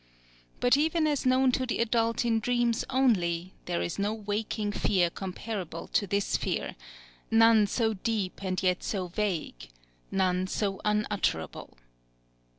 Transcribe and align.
But 0.59 0.75
even 0.77 1.05
as 1.05 1.27
known 1.27 1.51
to 1.51 1.63
the 1.67 1.77
adult 1.77 2.25
in 2.25 2.39
dreams 2.39 2.83
only, 2.89 3.53
there 3.65 3.83
is 3.83 3.99
no 3.99 4.15
waking 4.15 4.71
fear 4.71 5.11
comparable 5.11 5.87
to 5.89 6.07
this 6.07 6.37
fear, 6.37 6.75
none 7.29 7.67
so 7.67 7.93
deep 7.93 8.41
and 8.41 8.63
yet 8.63 8.81
so 8.81 9.09
vague, 9.09 9.69
none 10.09 10.47
so 10.47 10.81
unutterable. 10.83 11.77